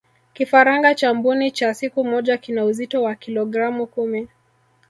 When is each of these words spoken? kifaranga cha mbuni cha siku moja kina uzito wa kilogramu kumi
kifaranga 0.33 0.95
cha 0.95 1.13
mbuni 1.13 1.51
cha 1.51 1.73
siku 1.73 2.05
moja 2.05 2.37
kina 2.37 2.65
uzito 2.65 3.03
wa 3.03 3.15
kilogramu 3.15 3.87
kumi 3.87 4.27